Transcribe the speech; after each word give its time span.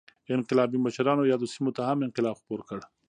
انقلابي 0.35 0.77
مشرانو 0.85 1.29
یادو 1.31 1.45
سیمو 1.53 1.71
ته 1.75 1.81
هم 1.87 1.97
انقلاب 2.07 2.35
خپور 2.41 2.59
کړ. 2.69 2.79